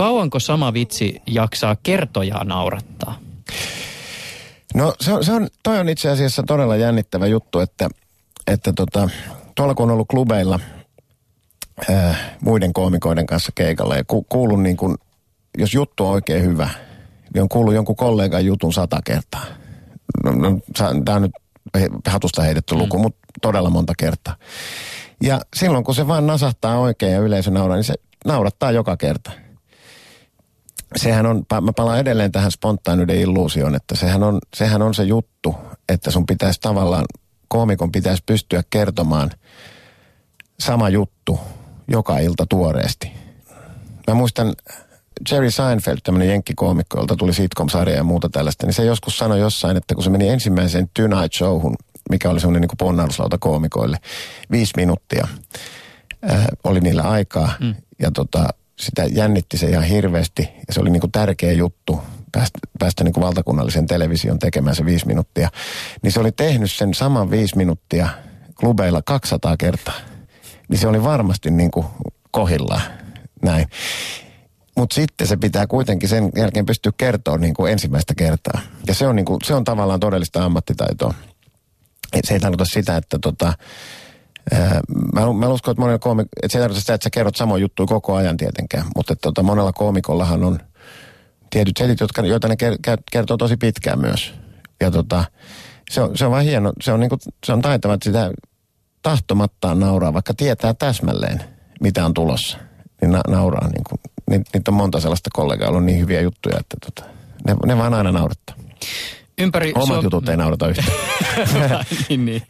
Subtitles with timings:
[0.00, 3.18] kauanko sama vitsi jaksaa kertojaa naurattaa?
[4.74, 7.88] No se on, se on, toi on itse asiassa todella jännittävä juttu, että,
[8.46, 9.08] että tota,
[9.54, 10.60] tuolla kun on ollut klubeilla
[11.90, 14.96] ää, muiden koomikoiden kanssa keikalla ja ku, kuulun niin kuin,
[15.58, 16.68] jos juttu on oikein hyvä,
[17.34, 19.44] niin on kuullut jonkun kollegan jutun sata kertaa.
[20.24, 20.58] No, no,
[21.04, 21.32] tämä on nyt
[22.08, 23.02] hatusta heitetty luku, mm.
[23.02, 24.36] mutta todella monta kertaa.
[25.22, 27.94] Ja silloin kun se vaan nasahtaa oikein ja yleisö nauraa, niin se
[28.26, 29.30] naurattaa joka kerta.
[30.96, 35.54] Sehän on, mä palaan edelleen tähän spontaanyyden illuusioon, että sehän on, sehän on se juttu,
[35.88, 37.04] että sun pitäisi tavallaan,
[37.48, 39.30] koomikon pitäisi pystyä kertomaan
[40.60, 41.40] sama juttu
[41.88, 43.12] joka ilta tuoreesti.
[44.06, 44.54] Mä muistan
[45.30, 49.76] Jerry Seinfeld, tämmöinen jenkkikoomikko, jolta tuli sitcom-sarja ja muuta tällaista, niin se joskus sanoi jossain,
[49.76, 51.76] että kun se meni ensimmäiseen Tonight Showhun,
[52.10, 53.98] mikä oli semmoinen niin ponnahduslauta koomikoille,
[54.50, 55.28] viisi minuuttia
[56.22, 57.52] ää, oli niillä aikaa.
[57.60, 57.74] Mm.
[57.98, 58.48] Ja tota,
[58.80, 62.00] sitä jännitti se ihan hirveästi ja se oli niin kuin tärkeä juttu
[62.32, 65.48] päästä, päästä niin kuin valtakunnallisen television tekemään se viisi minuuttia.
[66.02, 68.08] Niin se oli tehnyt sen saman viisi minuuttia
[68.60, 69.94] klubeilla 200 kertaa.
[70.68, 71.86] Niin se oli varmasti niin kuin
[72.30, 72.82] kohillaan
[73.42, 73.66] näin.
[74.76, 78.60] Mutta sitten se pitää kuitenkin sen jälkeen pystyä kertoa niin kuin ensimmäistä kertaa.
[78.86, 81.14] Ja se on, niin kuin, se on tavallaan todellista ammattitaitoa.
[82.24, 83.52] Se ei tarkoita sitä, että tota,
[85.14, 87.62] mä, mä uskon, että monella koomik- että se ei tarkoita sitä, että sä kerrot samoin
[87.62, 88.84] juttuja koko ajan tietenkään.
[88.96, 90.58] Mutta tota, monella koomikollahan on
[91.50, 92.56] tietyt setit, jotka, joita ne
[93.12, 94.34] kertoo tosi pitkään myös.
[94.80, 95.24] Ja tota,
[95.90, 98.30] se on, se on vaan hieno, se on, niinku, se on taitava, että sitä
[99.02, 101.44] tahtomattaan nauraa, vaikka tietää täsmälleen,
[101.80, 102.58] mitä on tulossa.
[103.00, 106.58] Niin na, nauraa niin kuin ni, niitä on monta sellaista kollegaa, on niin hyviä juttuja,
[106.60, 107.10] että tota,
[107.46, 108.56] ne, ne vaan aina naurattaa.
[109.38, 110.88] Ympäri Omat Suom- jutut ei naurata yhtään.
[112.08, 112.42] niin, niin.